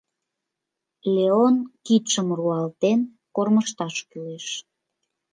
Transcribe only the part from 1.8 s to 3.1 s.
кидшым руалтен